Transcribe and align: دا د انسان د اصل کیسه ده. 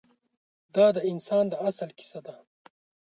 دا 0.75 0.87
د 0.95 0.97
انسان 1.11 1.45
د 1.49 1.53
اصل 1.67 1.89
کیسه 1.99 2.19
ده. 2.25 2.35